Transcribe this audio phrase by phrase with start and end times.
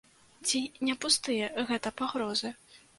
[0.47, 2.57] Ці не пустыя гэта пагрозы?